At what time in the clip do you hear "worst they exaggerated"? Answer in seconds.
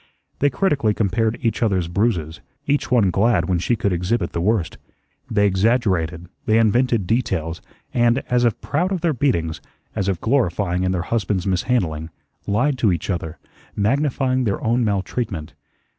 4.41-6.25